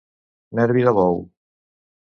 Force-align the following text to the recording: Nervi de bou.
Nervi 0.59 0.87
de 0.87 0.95
bou. 1.01 1.23